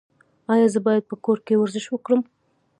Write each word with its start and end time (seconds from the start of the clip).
ایا 0.53 0.67
زه 0.73 0.79
باید 0.85 1.03
په 1.09 1.15
کور 1.25 1.37
کې 1.45 1.53
ورزش 1.57 1.85
وکړم؟ 1.89 2.21